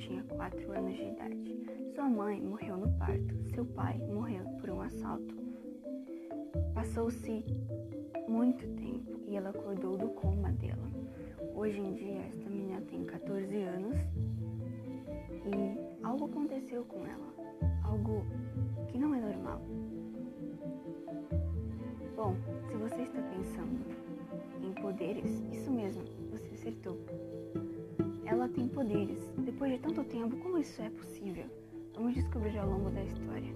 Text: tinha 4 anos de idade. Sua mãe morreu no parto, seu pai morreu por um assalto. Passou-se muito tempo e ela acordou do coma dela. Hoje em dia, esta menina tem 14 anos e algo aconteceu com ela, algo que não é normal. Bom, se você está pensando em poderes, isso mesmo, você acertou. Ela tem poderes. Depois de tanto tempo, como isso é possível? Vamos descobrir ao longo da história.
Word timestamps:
tinha 0.00 0.22
4 0.24 0.72
anos 0.72 0.96
de 0.96 1.02
idade. 1.02 1.92
Sua 1.94 2.08
mãe 2.08 2.40
morreu 2.40 2.76
no 2.76 2.90
parto, 2.98 3.34
seu 3.54 3.64
pai 3.64 3.98
morreu 4.12 4.44
por 4.60 4.70
um 4.70 4.80
assalto. 4.80 5.34
Passou-se 6.74 7.44
muito 8.26 8.66
tempo 8.76 9.20
e 9.26 9.36
ela 9.36 9.50
acordou 9.50 9.96
do 9.96 10.08
coma 10.08 10.50
dela. 10.52 10.90
Hoje 11.54 11.78
em 11.80 11.94
dia, 11.94 12.20
esta 12.22 12.48
menina 12.48 12.80
tem 12.82 13.04
14 13.04 13.62
anos 13.62 13.96
e 15.46 16.04
algo 16.04 16.24
aconteceu 16.24 16.84
com 16.84 17.06
ela, 17.06 17.34
algo 17.84 18.24
que 18.88 18.98
não 18.98 19.14
é 19.14 19.20
normal. 19.20 19.60
Bom, 22.16 22.34
se 22.68 22.76
você 22.76 23.02
está 23.02 23.20
pensando 23.22 23.80
em 24.62 24.72
poderes, 24.80 25.42
isso 25.52 25.70
mesmo, 25.70 26.02
você 26.30 26.48
acertou. 26.54 26.98
Ela 28.30 28.48
tem 28.48 28.68
poderes. 28.68 29.18
Depois 29.38 29.72
de 29.72 29.80
tanto 29.80 30.04
tempo, 30.04 30.36
como 30.36 30.56
isso 30.56 30.80
é 30.80 30.88
possível? 30.88 31.46
Vamos 31.94 32.14
descobrir 32.14 32.56
ao 32.58 32.68
longo 32.70 32.88
da 32.90 33.02
história. 33.02 33.52